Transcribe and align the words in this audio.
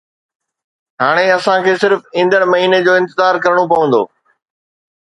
هاڻي 1.01 1.25
اسان 1.35 1.59
کي 1.67 1.73
صرف 1.83 1.99
ايندڙ 2.17 2.41
مهيني 2.55 2.83
جو 2.89 2.99
انتظار 3.03 3.43
ڪرڻو 3.45 3.71
پوندو 3.75 4.05